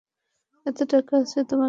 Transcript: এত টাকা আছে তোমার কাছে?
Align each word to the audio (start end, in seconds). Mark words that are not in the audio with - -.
এত 0.65 0.79
টাকা 0.91 1.13
আছে 1.17 1.39
তোমার 1.39 1.47
কাছে? 1.47 1.59